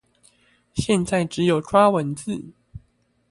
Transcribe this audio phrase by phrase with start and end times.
[0.73, 2.53] 現在只有抓文字